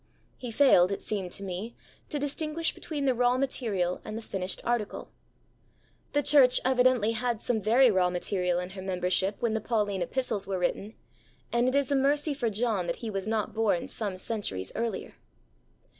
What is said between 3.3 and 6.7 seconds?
material and the finished article. The Church